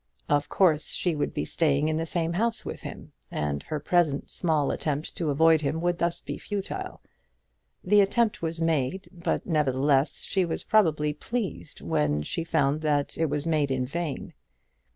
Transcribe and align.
Of 0.27 0.49
course 0.49 0.93
she 0.93 1.13
would 1.13 1.31
be 1.31 1.45
staying 1.45 1.87
in 1.87 1.97
the 1.97 2.07
same 2.07 2.33
house 2.33 2.65
with 2.65 2.81
him, 2.81 3.11
and 3.29 3.61
her 3.61 3.79
present 3.79 4.31
small 4.31 4.71
attempt 4.71 5.15
to 5.17 5.29
avoid 5.29 5.61
him 5.61 5.79
would 5.81 5.99
thus 5.99 6.19
be 6.19 6.39
futile. 6.39 7.01
The 7.83 8.01
attempt 8.01 8.41
was 8.41 8.59
made; 8.59 9.09
but 9.11 9.45
nevertheless 9.45 10.23
she 10.23 10.43
was 10.43 10.63
probably 10.63 11.13
pleased 11.13 11.81
when 11.81 12.23
she 12.23 12.43
found 12.43 12.81
that 12.81 13.15
it 13.15 13.27
was 13.27 13.45
made 13.45 13.69
in 13.69 13.85
vain. 13.85 14.33